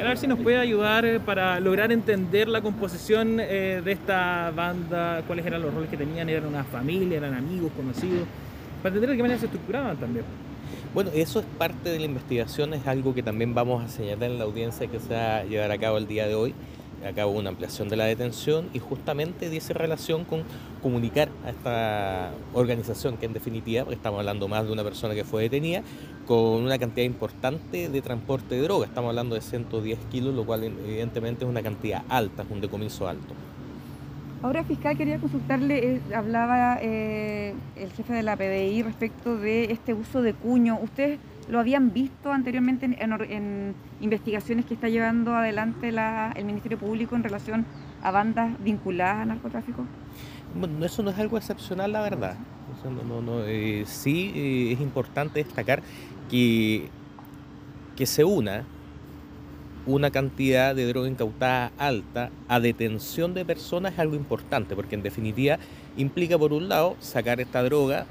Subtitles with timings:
[0.00, 4.50] A ver si nos puede ayudar eh, para lograr entender la composición eh, de esta
[4.50, 8.26] banda, cuáles eran los roles que tenían, eran una familia, eran amigos, conocidos,
[8.82, 10.24] para entender de qué manera se estructuraban también.
[10.94, 14.38] Bueno, eso es parte de la investigación, es algo que también vamos a señalar en
[14.38, 16.54] la audiencia que se va a llevar a cabo el día de hoy.
[17.06, 20.42] Acabo una ampliación de la detención y justamente dice relación con
[20.82, 25.24] comunicar a esta organización que en definitiva, porque estamos hablando más de una persona que
[25.24, 25.82] fue detenida,
[26.26, 28.86] con una cantidad importante de transporte de droga.
[28.86, 33.08] Estamos hablando de 110 kilos, lo cual evidentemente es una cantidad alta, es un decomiso
[33.08, 33.34] alto.
[34.42, 39.92] Ahora, fiscal, quería consultarle, eh, hablaba eh, el jefe de la PDI respecto de este
[39.92, 40.78] uso de cuño.
[40.82, 41.18] ¿Ustedes
[41.50, 47.66] lo habían visto anteriormente en, investigaciones que está llevando adelante el Ministerio Público en relación
[48.02, 49.84] a bandas vinculadas al narcotráfico?
[50.54, 52.36] Bueno, eso no es algo excepcional, la verdad.
[53.46, 55.82] Eh, sí es importante destacar
[56.30, 56.88] que,
[57.96, 58.64] que se una
[59.86, 65.02] una cantidad de droga incautada alta a detención de personas es algo importante, porque en
[65.02, 65.58] definitiva
[65.96, 68.06] implica por un lado sacar esta droga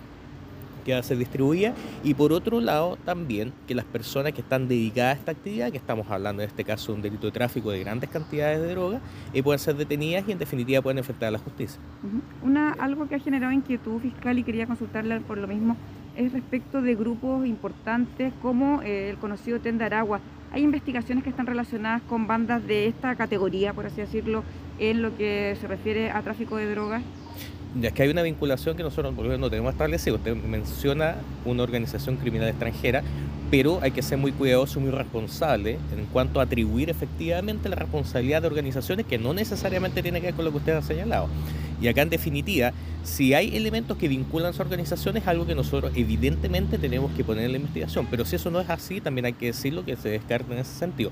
[0.83, 4.67] que va a ser distribuida y por otro lado también que las personas que están
[4.67, 7.71] dedicadas a esta actividad, que estamos hablando en este caso de un delito de tráfico
[7.71, 9.01] de grandes cantidades de droga,
[9.33, 11.79] eh, puedan ser detenidas y en definitiva pueden enfrentar a la justicia.
[12.43, 15.75] Una, algo que ha generado inquietud fiscal y quería consultarle por lo mismo
[16.15, 20.19] es respecto de grupos importantes como eh, el conocido Tenda Aragua.
[20.51, 24.43] Hay investigaciones que están relacionadas con bandas de esta categoría, por así decirlo,
[24.79, 27.03] en lo que se refiere a tráfico de drogas.
[27.79, 30.15] Ya que hay una vinculación que nosotros no tenemos establecido.
[30.15, 33.03] Usted menciona una organización criminal extranjera,
[33.51, 38.41] pero hay que ser muy cuidadoso, muy responsable en cuanto a atribuir efectivamente la responsabilidad
[38.41, 41.27] de organizaciones que no necesariamente tiene que ver con lo que usted ha señalado.
[41.81, 45.55] Y acá en definitiva, si hay elementos que vinculan a esa organización es algo que
[45.55, 49.25] nosotros evidentemente tenemos que poner en la investigación, pero si eso no es así, también
[49.25, 51.11] hay que decirlo que se descarta en ese sentido.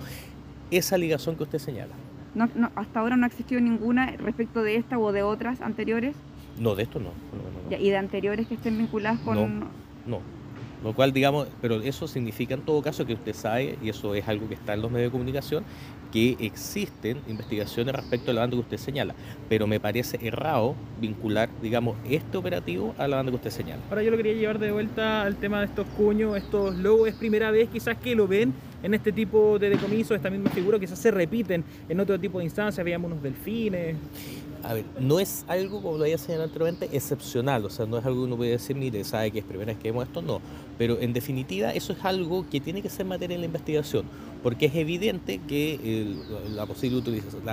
[0.70, 1.94] Esa ligación que usted señala.
[2.36, 6.16] No, hasta ahora no ha existido ninguna respecto de esta o de otras anteriores.
[6.60, 7.12] No, de esto no.
[7.76, 9.70] ¿Y de anteriores que estén vinculadas con...?
[10.06, 10.38] no.
[10.84, 14.28] Lo cual, digamos, pero eso significa en todo caso que usted sabe, y eso es
[14.28, 15.64] algo que está en los medios de comunicación,
[16.12, 19.16] que existen investigaciones respecto a la banda que usted señala,
[19.50, 23.82] pero me parece errado vincular, digamos, este operativo a la banda que usted señala.
[23.90, 27.16] Ahora yo lo quería llevar de vuelta al tema de estos cuños, estos logos, es
[27.16, 31.00] primera vez quizás que lo ven en este tipo de decomisos, esta misma figura, quizás
[31.00, 33.96] se repiten en otro tipo de instancias, veíamos unos delfines.
[34.64, 38.06] A ver, no es algo, como lo había señalado anteriormente, excepcional, o sea, no es
[38.06, 40.42] algo que uno puede decir, mire, sabe que es primera vez que vemos esto, no,
[40.78, 44.06] pero en definitiva eso es algo que tiene que ser materia en la investigación,
[44.44, 46.16] porque es evidente que
[46.50, 47.44] la posible utilización,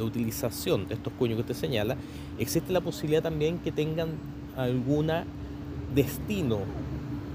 [0.00, 1.96] utilización de estos cuños que usted señala,
[2.38, 4.10] existe la posibilidad también que tengan
[4.56, 5.24] alguna
[5.94, 6.60] destino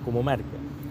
[0.05, 0.45] como marca.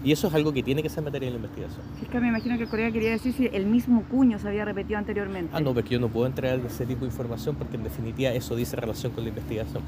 [0.05, 1.81] Y eso es algo que tiene que ser materia de la investigación.
[1.99, 5.49] Fiscal, me imagino que Corea quería decir si el mismo cuño se había repetido anteriormente.
[5.51, 8.55] Ah, no, porque yo no puedo entregar ese tipo de información porque en definitiva eso
[8.55, 9.81] dice relación con la investigación.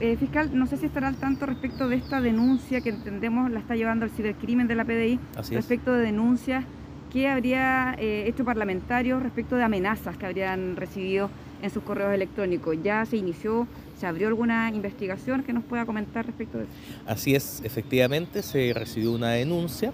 [0.00, 3.60] Eh, fiscal, no sé si estará al tanto respecto de esta denuncia que entendemos la
[3.60, 5.20] está llevando el cibercrimen de la PDI,
[5.50, 6.64] respecto de denuncias
[7.12, 11.30] que habría eh, hecho parlamentarios respecto de amenazas que habrían recibido
[11.62, 12.76] en sus correos electrónicos.
[12.82, 13.66] ¿Ya se inició
[13.98, 16.72] ¿Se abrió alguna investigación que nos pueda comentar respecto de eso?
[17.06, 19.92] Así es, efectivamente se recibió una denuncia,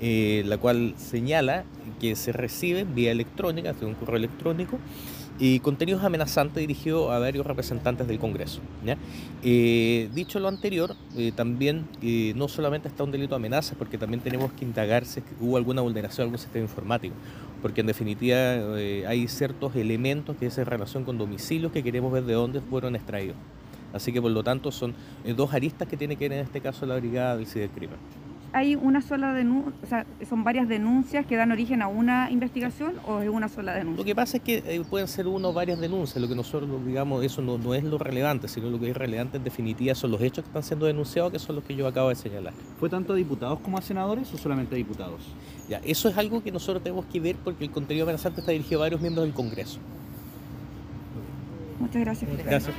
[0.00, 1.64] eh, la cual señala
[2.00, 4.78] que se recibe vía electrónica, de un correo electrónico,
[5.38, 8.60] y contenidos amenazantes dirigidos a varios representantes del Congreso.
[9.42, 11.86] Eh, dicho lo anterior, eh, también
[12.36, 15.82] no solamente está un delito de amenaza, porque también tenemos que indagar si hubo alguna
[15.82, 17.14] vulneración a algún sistema informático,
[17.62, 22.12] porque en definitiva eh, hay ciertos elementos que es en relación con domicilios que queremos
[22.12, 23.36] ver de dónde fueron extraídos.
[23.92, 24.94] Así que por lo tanto son
[25.36, 28.23] dos aristas que tiene que ver en este caso la Brigada del Cibercrimen
[28.54, 32.94] hay una sola denuncia, o sea, son varias denuncias que dan origen a una investigación
[33.04, 33.98] o es una sola denuncia?
[33.98, 36.70] Lo que pasa es que eh, pueden ser uno o varias denuncias, lo que nosotros
[36.86, 40.12] digamos, eso no, no, es lo relevante, sino lo que es relevante en definitiva son
[40.12, 42.54] los hechos que están siendo denunciados, que son los que yo acabo de señalar.
[42.78, 45.22] ¿Fue tanto a diputados como a senadores o solamente a diputados?
[45.68, 48.80] Ya, eso es algo que nosotros tenemos que ver porque el contenido amenazante está dirigido
[48.80, 49.80] a varios miembros del Congreso.
[51.80, 52.30] Muchas gracias.
[52.46, 52.74] Gracias.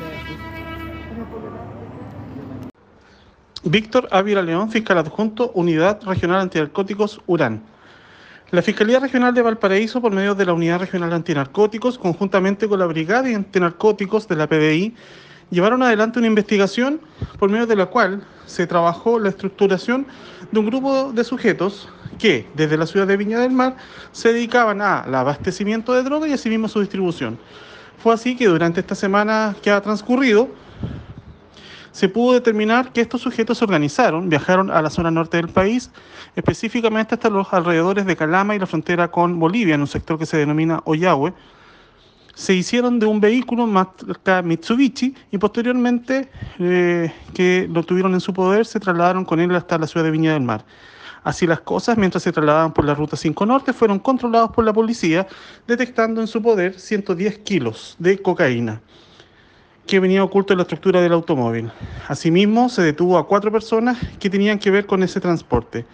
[3.64, 7.64] Víctor Ávila León, fiscal adjunto, Unidad Regional Antinarcóticos, URAN.
[8.52, 12.86] La Fiscalía Regional de Valparaíso, por medio de la Unidad Regional Antinarcóticos, conjuntamente con la
[12.86, 14.94] Brigada Antinarcóticos de la PDI,
[15.50, 17.02] llevaron adelante una investigación
[17.40, 20.06] por medio de la cual se trabajó la estructuración
[20.52, 23.78] de un grupo de sujetos que desde la ciudad de Viña del Mar
[24.12, 27.40] se dedicaban al abastecimiento de droga y asimismo su distribución.
[27.98, 30.50] Fue así que durante esta semana que ha transcurrido,
[31.96, 35.92] se pudo determinar que estos sujetos se organizaron, viajaron a la zona norte del país,
[36.36, 40.26] específicamente hasta los alrededores de Calama y la frontera con Bolivia, en un sector que
[40.26, 41.32] se denomina Oyahue.
[42.34, 48.34] Se hicieron de un vehículo marca Mitsubishi y posteriormente eh, que lo tuvieron en su
[48.34, 50.66] poder se trasladaron con él hasta la ciudad de Viña del Mar.
[51.24, 54.74] Así las cosas, mientras se trasladaban por la Ruta 5 Norte, fueron controlados por la
[54.74, 55.28] policía,
[55.66, 58.82] detectando en su poder 110 kilos de cocaína
[59.88, 61.72] que venía oculto en la estructura del automóvil.
[62.08, 65.86] Asimismo, se detuvo a cuatro personas que tenían que ver con ese transporte.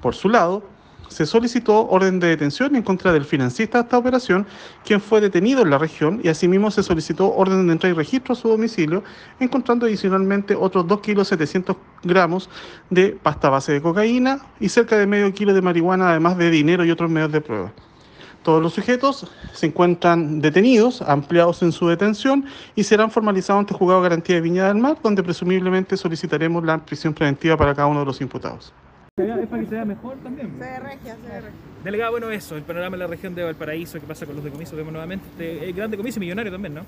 [0.00, 0.62] Por su lado,
[1.10, 4.46] se solicitó orden de detención en contra del financista de esta operación,
[4.84, 8.32] quien fue detenido en la región, y asimismo se solicitó orden de entrada y registro
[8.32, 9.02] a su domicilio,
[9.40, 12.48] encontrando adicionalmente otros 2 kilos 700 gramos
[12.90, 16.84] de pasta base de cocaína y cerca de medio kilo de marihuana, además de dinero
[16.84, 17.72] y otros medios de prueba.
[18.42, 23.78] Todos los sujetos se encuentran detenidos, ampliados en su detención y serán formalizados ante el
[23.78, 27.88] juzgado de garantía de Viña del Mar, donde presumiblemente solicitaremos la prisión preventiva para cada
[27.88, 28.72] uno de los imputados.
[29.18, 30.50] Es para que se vea mejor también.
[30.58, 31.58] Se ve regia, se ve regia.
[31.84, 34.74] Delegada, bueno, eso, el panorama de la región de Valparaíso, qué pasa con los decomisos,
[34.74, 36.82] vemos nuevamente, este, el gran decomiso millonario también, ¿no?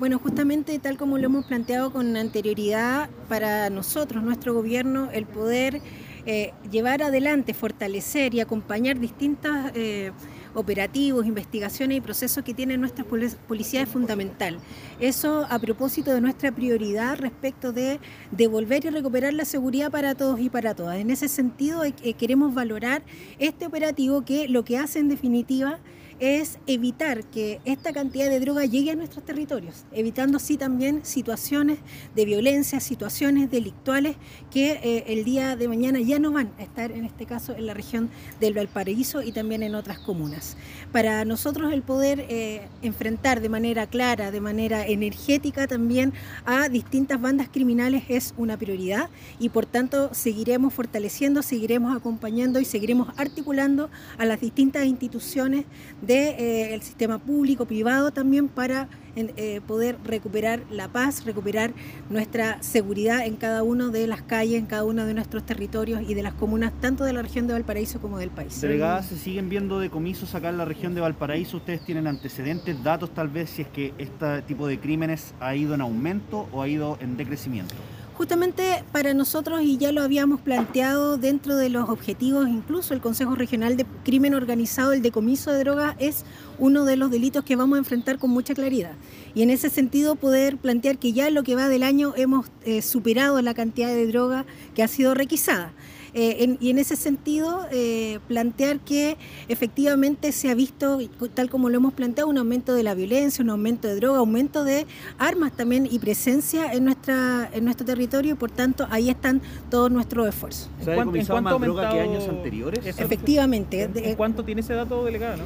[0.00, 5.80] Bueno, justamente tal como lo hemos planteado con anterioridad, para nosotros, nuestro gobierno, el poder
[6.26, 9.72] eh, llevar adelante, fortalecer y acompañar distintas...
[9.74, 10.12] Eh,
[10.54, 14.58] operativos, investigaciones y procesos que tienen nuestra policía es fundamental.
[14.98, 18.00] Eso a propósito de nuestra prioridad respecto de
[18.30, 20.96] devolver y recuperar la seguridad para todos y para todas.
[20.96, 23.02] En ese sentido, eh, queremos valorar
[23.38, 25.78] este operativo que lo que hace en definitiva
[26.20, 31.78] es evitar que esta cantidad de droga llegue a nuestros territorios, evitando así también situaciones
[32.14, 34.16] de violencia, situaciones delictuales
[34.50, 37.66] que eh, el día de mañana ya no van a estar, en este caso, en
[37.66, 40.56] la región del Valparaíso y también en otras comunas.
[40.92, 46.12] Para nosotros el poder eh, enfrentar de manera clara, de manera energética también
[46.44, 49.08] a distintas bandas criminales es una prioridad
[49.38, 53.88] y por tanto seguiremos fortaleciendo, seguiremos acompañando y seguiremos articulando
[54.18, 55.64] a las distintas instituciones
[56.10, 61.72] del eh, sistema público, privado también para eh, poder recuperar la paz, recuperar
[62.08, 66.14] nuestra seguridad en cada una de las calles, en cada uno de nuestros territorios y
[66.14, 68.60] de las comunas, tanto de la región de Valparaíso como del país.
[68.60, 71.58] Delegada, ¿se siguen viendo decomisos acá en la región de Valparaíso?
[71.58, 75.74] ¿Ustedes tienen antecedentes, datos tal vez, si es que este tipo de crímenes ha ido
[75.74, 77.76] en aumento o ha ido en decrecimiento?
[78.20, 83.34] Justamente para nosotros, y ya lo habíamos planteado dentro de los objetivos, incluso el Consejo
[83.34, 86.26] Regional de Crimen Organizado, el decomiso de drogas es
[86.58, 88.92] uno de los delitos que vamos a enfrentar con mucha claridad.
[89.34, 92.82] Y en ese sentido poder plantear que ya lo que va del año hemos eh,
[92.82, 94.44] superado la cantidad de droga
[94.74, 95.72] que ha sido requisada.
[96.14, 99.16] Eh, y en ese sentido, eh, plantear que
[99.48, 100.98] efectivamente se ha visto,
[101.34, 104.64] tal como lo hemos planteado, un aumento de la violencia, un aumento de droga, aumento
[104.64, 104.86] de
[105.18, 109.40] armas también y presencia en, nuestra, en nuestro territorio y por tanto ahí están
[109.70, 110.70] todos nuestros esfuerzos.
[110.82, 112.84] ¿Se ha decomisado más droga que años anteriores?
[112.84, 113.90] Efectivamente.
[113.94, 115.38] ¿En cuánto tiene ese dato delegado?
[115.38, 115.44] No?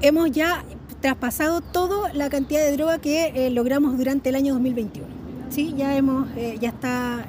[0.00, 0.64] Hemos ya
[1.00, 5.06] traspasado toda la cantidad de droga que eh, logramos durante el año 2021.
[5.50, 6.26] Sí, ya hemos,
[6.60, 7.26] ya está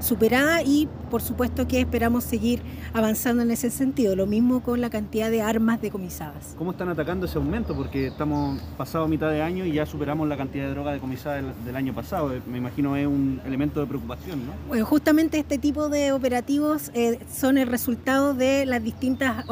[0.00, 2.60] superada y por supuesto que esperamos seguir
[2.92, 4.16] avanzando en ese sentido.
[4.16, 6.54] Lo mismo con la cantidad de armas decomisadas.
[6.58, 7.74] ¿Cómo están atacando ese aumento?
[7.74, 11.76] Porque estamos pasado mitad de año y ya superamos la cantidad de droga decomisada del,
[11.76, 12.32] año pasado.
[12.46, 14.52] Me imagino es un elemento de preocupación, ¿no?
[14.68, 19.44] Bueno, justamente este tipo de operativos eh, son el resultado de las distintas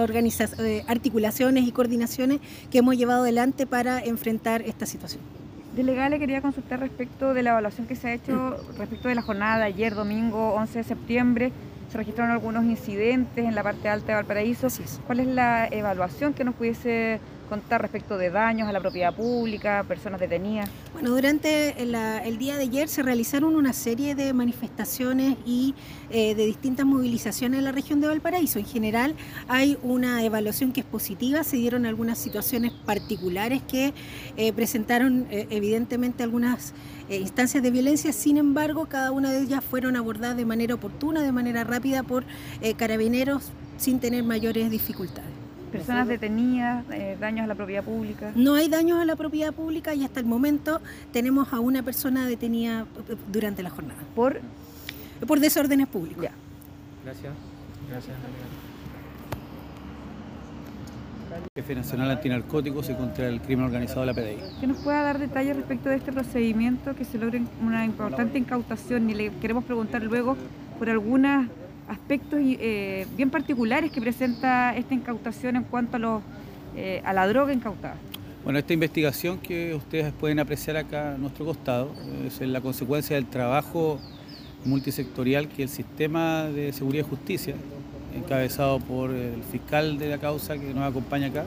[0.59, 2.41] eh, articulaciones y coordinaciones
[2.71, 5.44] que hemos llevado adelante para enfrentar esta situación.
[5.75, 9.23] Delegada, le quería consultar respecto de la evaluación que se ha hecho respecto de la
[9.23, 11.53] jornada de ayer, domingo 11 de septiembre.
[11.91, 14.69] Se registraron algunos incidentes en la parte alta de Valparaíso.
[15.07, 19.85] ¿Cuál es la evaluación que nos pudiese contar respecto de daños a la propiedad pública,
[19.87, 20.69] personas detenidas?
[20.93, 25.75] Bueno, durante el día de ayer se realizaron una serie de manifestaciones y
[26.11, 28.59] eh, de distintas movilizaciones en la región de Valparaíso.
[28.59, 29.15] En general
[29.49, 33.95] hay una evaluación que es positiva, se dieron algunas situaciones particulares que
[34.37, 36.75] eh, presentaron eh, evidentemente algunas
[37.11, 41.33] instancias de violencia, sin embargo cada una de ellas fueron abordadas de manera oportuna, de
[41.33, 42.25] manera rápida por
[42.79, 45.44] carabineros sin tener mayores dificultades
[45.79, 48.33] personas detenidas, eh, daños a la propiedad pública.
[48.35, 50.81] No hay daños a la propiedad pública y hasta el momento
[51.13, 54.01] tenemos a una persona detenida eh, durante la jornada.
[54.15, 54.41] ¿Por?
[55.27, 56.23] Por desórdenes públicos.
[56.23, 56.33] Ya.
[57.05, 57.33] Gracias.
[57.91, 58.17] Gracias.
[61.57, 64.61] Jefe Nacional Antinarcóticos y contra el crimen organizado de la PDI.
[64.61, 69.11] Que nos pueda dar detalles respecto de este procedimiento, que se logre una importante incautación
[69.11, 70.37] y le queremos preguntar luego
[70.79, 71.49] por algunas
[71.89, 76.23] aspectos eh, bien particulares que presenta esta incautación en cuanto a, los,
[76.77, 77.97] eh, a la droga incautada.
[78.43, 81.93] Bueno, esta investigación que ustedes pueden apreciar acá a nuestro costado
[82.27, 83.99] es la consecuencia del trabajo
[84.65, 87.55] multisectorial que el sistema de seguridad y justicia,
[88.15, 91.45] encabezado por el fiscal de la causa que nos acompaña acá,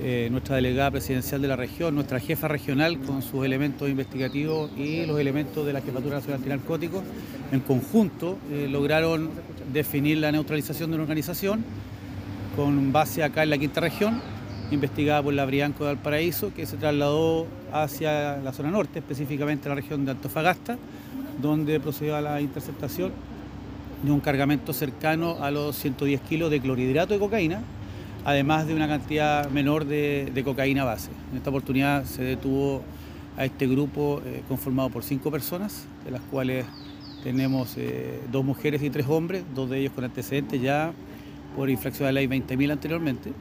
[0.00, 5.04] eh, nuestra delegada presidencial de la región, nuestra jefa regional con sus elementos investigativos y
[5.06, 7.02] los elementos de la Jefatura Nacional Antinarcóticos,
[7.52, 9.30] en conjunto eh, lograron
[9.72, 11.64] definir la neutralización de una organización
[12.56, 14.20] con base acá en la quinta región,
[14.70, 19.74] investigada por la Brianco de Valparaíso, que se trasladó hacia la zona norte, específicamente la
[19.74, 20.78] región de Antofagasta,
[21.40, 23.12] donde procedió a la interceptación
[24.02, 27.60] de un cargamento cercano a los 110 kilos de clorhidrato de cocaína,
[28.24, 31.10] además de una cantidad menor de, cocaína base.
[31.30, 32.82] En esta oportunidad se detuvo
[33.36, 36.66] a este grupo eh, conformado por cinco personas, de las cuales
[37.22, 40.92] tenemos eh, dos mujeres y tres hombres, dos de ellos con antecedentes ya
[41.56, 43.32] por infracción de la ley 20.000 anteriormente.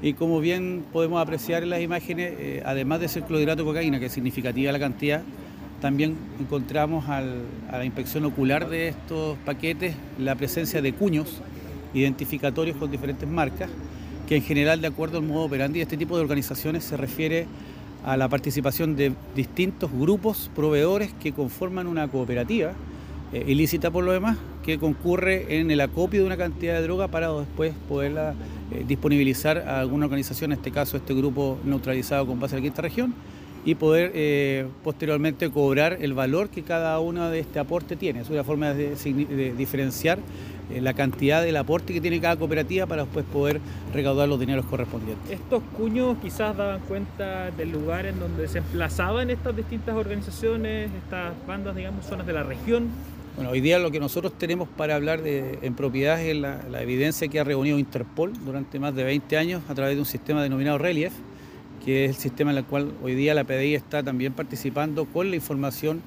[0.00, 3.98] Y como bien podemos apreciar en las imágenes, eh, además de ser clorhidrato de cocaína,
[3.98, 5.22] que es significativa la cantidad,
[5.80, 7.22] también encontramos a
[7.70, 11.40] la inspección ocular de estos paquetes la presencia de cuños
[11.94, 13.70] identificatorios con diferentes marcas,
[14.28, 17.46] que en general, de acuerdo al modo operandi de este tipo de organizaciones, se refiere
[18.04, 22.72] a la participación de distintos grupos proveedores que conforman una cooperativa
[23.32, 27.08] eh, ilícita por lo demás, que concurre en el acopio de una cantidad de droga
[27.08, 28.34] para después poderla
[28.70, 32.68] eh, disponibilizar a alguna organización, en este caso este grupo neutralizado con base en la
[32.68, 33.14] quinta región,
[33.68, 38.20] y poder eh, posteriormente cobrar el valor que cada uno de este aporte tiene.
[38.20, 38.94] Es una forma de,
[39.58, 40.20] diferenciar
[40.70, 43.60] eh, la cantidad del aporte que tiene cada cooperativa para después poder
[43.92, 45.30] recaudar los dineros correspondientes.
[45.30, 51.34] Estos cuños quizás daban cuenta del lugar en donde se emplazaban estas distintas organizaciones, estas
[51.46, 52.88] bandas, digamos, zonas de la región.
[53.36, 56.80] Bueno, hoy día lo que nosotros tenemos para hablar de, en propiedad es la, la
[56.80, 60.42] evidencia que ha reunido Interpol durante más de 20 años a través de un sistema
[60.42, 61.12] denominado Relief,
[61.84, 65.30] que es el sistema en el cual hoy día la PDI está también participando con
[65.30, 66.02] la información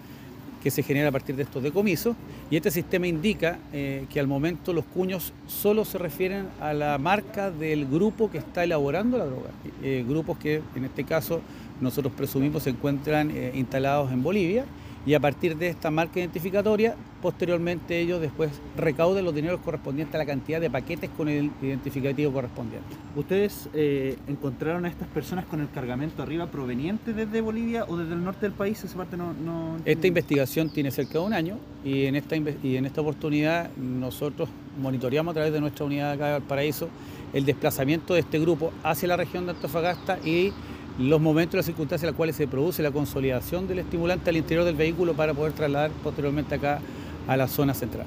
[0.61, 2.15] que se genera a partir de estos decomisos.
[2.49, 6.97] Y este sistema indica eh, que al momento los cuños solo se refieren a la
[6.97, 9.49] marca del grupo que está elaborando la droga.
[9.81, 11.41] Eh, grupos que en este caso
[11.79, 14.65] nosotros presumimos se encuentran eh, instalados en Bolivia
[15.05, 20.19] y a partir de esta marca identificatoria, posteriormente ellos después recauden los dineros correspondientes a
[20.19, 22.87] la cantidad de paquetes con el identificativo correspondiente.
[23.15, 28.13] ¿Ustedes eh, encontraron a estas personas con el cargamento arriba proveniente desde Bolivia o desde
[28.13, 28.83] el norte del país?
[28.83, 29.33] Esa parte no,
[29.85, 34.49] Esta investigación tiene cerca de un año y en esta, y en esta oportunidad nosotros
[34.79, 36.89] monitoreamos a través de nuestra unidad acá de Valparaíso
[37.33, 40.51] el desplazamiento de este grupo hacia la región de Antofagasta y
[41.01, 44.37] los momentos y las circunstancias en las cuales se produce la consolidación del estimulante al
[44.37, 46.79] interior del vehículo para poder trasladar posteriormente acá
[47.27, 48.05] a la zona central.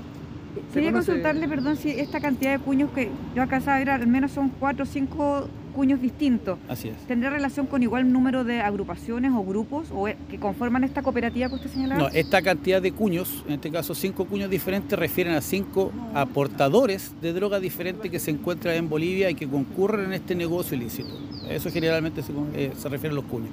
[0.73, 4.51] Quería consultarle, perdón, si esta cantidad de cuños que yo acá sabía, al menos son
[4.51, 6.59] cuatro o cinco cuños distintos.
[6.69, 6.97] Así es.
[7.07, 11.49] ¿Tendrá relación con igual número de agrupaciones o grupos o eh, que conforman esta cooperativa
[11.49, 12.03] que usted señalaba?
[12.03, 17.13] No, esta cantidad de cuños, en este caso cinco cuños diferentes, refieren a cinco aportadores
[17.21, 21.11] de drogas diferentes que se encuentran en Bolivia y que concurren en este negocio ilícito.
[21.51, 23.51] Eso generalmente se, eh, se refiere a los cuños.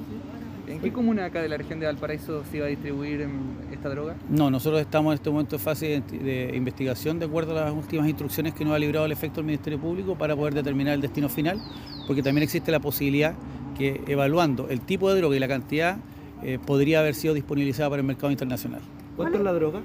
[0.72, 3.28] ¿En qué comuna acá de la región de Valparaíso se iba a distribuir
[3.72, 4.16] esta droga?
[4.30, 8.08] No, nosotros estamos en este momento en fase de, investigación de acuerdo a las últimas
[8.08, 11.28] instrucciones que nos ha librado el efecto del Ministerio Público para poder determinar el destino
[11.28, 11.62] final,
[12.08, 13.34] porque también existe la posibilidad
[13.78, 15.98] que evaluando el tipo de droga y la cantidad
[16.44, 18.82] eh, podría haber sido disponibilizada para el mercado internacional.
[19.16, 19.82] ¿Cuánto es la droga?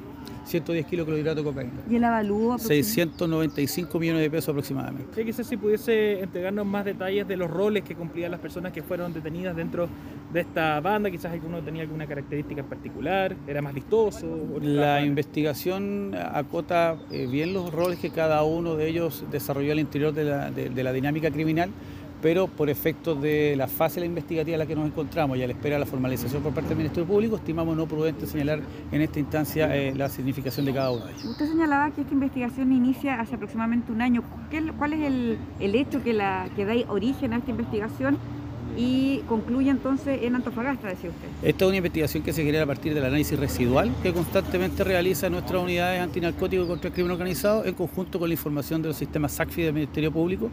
[0.47, 1.73] 110 kilos de clorhidrato de cocaína.
[1.91, 2.59] ¿Y el avalúo?
[2.59, 5.13] 695 millones de pesos aproximadamente.
[5.15, 8.83] Sí, quizás si pudiese entregarnos más detalles de los roles que cumplían las personas que
[8.83, 9.89] fueron detenidas dentro
[10.33, 14.27] de esta banda, quizás alguno tenía alguna característica en particular, era más vistoso.
[14.63, 20.15] La investigación acota eh, bien los roles que cada uno de ellos desarrolló al interior
[20.15, 21.71] de la, de la dinámica criminal
[22.23, 25.53] pero por efectos de la fase investigativa en la que nos encontramos y a la
[25.53, 28.61] espera de la formalización por parte del Ministerio Público, estimamos no prudente señalar
[28.93, 31.25] en esta instancia eh, la significación de cada uno de ellos.
[31.25, 34.23] Usted señalaba que esta investigación inicia hace aproximadamente un año.
[34.79, 38.19] ¿Cuál es el, hecho que, la, que da origen a esta investigación?
[38.77, 41.29] y concluye entonces en Antofagasta, decía usted.
[41.43, 45.31] Esta es una investigación que se genera a partir del análisis residual que constantemente realiza
[45.31, 49.33] nuestras unidades antinarcóticos contra el crimen organizado en conjunto con la información de los sistemas
[49.33, 50.51] SACFI del Ministerio Público,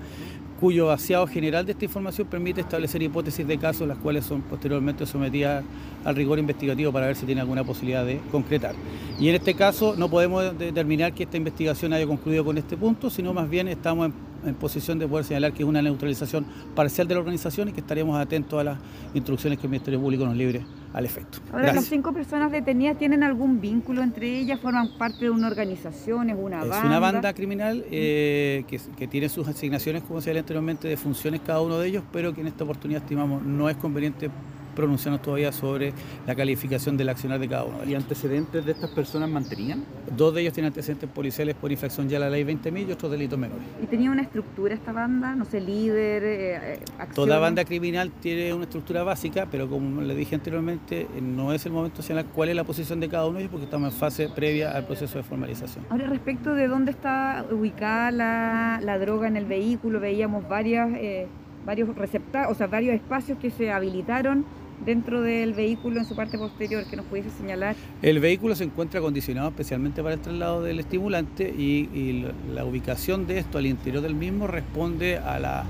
[0.64, 5.06] cuyo vaciado general de esta información permite establecer hipótesis de casos, las cuales son posteriormente
[5.06, 5.62] sometidas
[6.06, 8.74] al rigor investigativo para ver si tiene alguna posibilidad de concretar.
[9.20, 13.10] Y en este caso no podemos determinar que esta investigación haya concluido con este punto,
[13.10, 16.46] sino más bien estamos en en posición de poder señalar que es una neutralización
[16.76, 18.78] parcial de la organización y que estaremos atentos a las
[19.14, 21.40] instrucciones que el Ministerio Público nos libre al efecto.
[21.52, 24.60] Ahora, ¿las cinco personas detenidas tienen algún vínculo entre ellas?
[24.60, 26.30] ¿Forman parte de una organización?
[26.30, 26.78] ¿Es una banda?
[26.78, 31.42] Es una banda criminal eh, que, que, tiene sus asignaciones, como se anteriormente, de funciones
[31.42, 34.30] cada uno de ellos, pero que en esta oportunidad estimamos no es conveniente
[34.76, 35.94] pronunciarnos todavía sobre
[36.26, 37.84] la calificación del accionar de cada uno.
[37.86, 39.86] ¿Y antecedentes de estas personas mantenían?
[40.16, 43.12] Dos de ellos tienen antecedentes policiales por infracción ya a la ley 20.000 y otros
[43.12, 43.64] delitos menores.
[43.82, 45.36] ¿Y tenía una estructura esta banda?
[45.36, 46.80] No sé, líder, eh, eh
[47.14, 51.66] Toda banda criminal tiene una estructura básica, pero como le dije anteriormente, eh, no es
[51.66, 53.94] el momento de señalar cuál es la posición de cada uno de ellos porque estamos
[53.94, 55.86] en fase previa al proceso de formalización.
[55.90, 60.90] Ahora, respecto de dónde está ubicada la, droga en el vehículo, veíamos varias...
[60.96, 61.28] Eh,
[61.66, 64.46] varios receptarios, o sea, varios espacios que se habilitaron
[64.86, 67.76] dentro del vehículo en su parte posterior que nos pudiese señalar?
[68.02, 73.40] El vehículo se encuentra acondicionado especialmente para el traslado del estimulante y, la ubicación de
[73.40, 75.66] esto al interior del mismo responde a la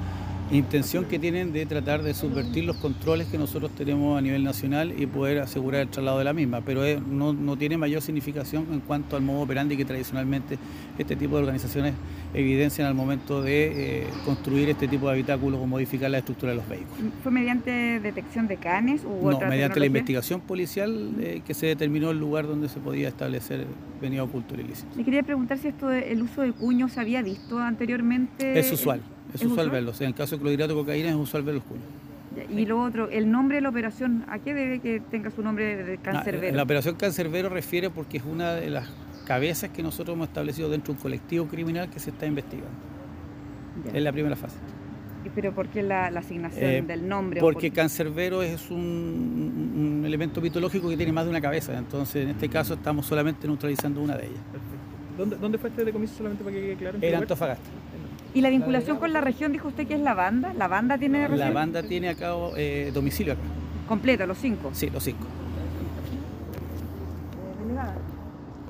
[0.51, 4.93] intención que tienen de tratar de subvertir los controles que nosotros tenemos a nivel nacional
[4.97, 9.15] y poder asegurar el traslado de la misma, pero no, tiene mayor significación en cuanto
[9.15, 10.57] al modo operandi que tradicionalmente
[10.97, 11.93] este tipo de organizaciones
[12.33, 16.57] evidencian al momento de eh, construir este tipo de habitáculos o modificar la estructura de
[16.57, 17.13] los vehículos.
[17.21, 22.11] ¿Fue mediante detección de canes u No, mediante la investigación policial eh, que se determinó
[22.11, 23.65] el lugar donde se podía establecer
[24.01, 24.89] venía oculto el ilícito.
[24.95, 28.59] Le quería preguntar si esto el uso del cuño se había visto anteriormente.
[28.59, 29.01] Es usual.
[29.33, 29.91] Es, usual, verlo.
[29.99, 31.85] en el caso de clorhidrato de cocaína es usual ver los cuños.
[32.49, 35.83] Y lo otro, el nombre de la operación, ¿a qué debe que tenga su nombre
[35.83, 36.55] de cancerbero?
[36.55, 38.89] la operación cancerbero refiere porque es una de las
[39.25, 42.71] cabezas que nosotros hemos establecido dentro de un colectivo criminal que se está investigando.
[43.93, 44.57] Es la primera fase.
[45.35, 47.39] ¿Pero por qué la, asignación eh, del nombre?
[47.39, 52.49] Porque cancerbero es un, elemento mitológico que tiene más de una cabeza, entonces en este
[52.49, 54.41] caso estamos solamente neutralizando una de ellas.
[55.17, 56.97] ¿Dónde, ¿Dónde, fue este decomiso solamente para que quede claro?
[56.99, 57.69] En Antofagasta.
[58.33, 60.53] ¿Y la vinculación con la región dijo usted que es la banda?
[60.53, 63.41] ¿La banda tiene La banda tiene acá eh, domicilio acá.
[63.87, 64.71] ¿Completo, los cinco?
[64.73, 65.27] Sí, los cinco.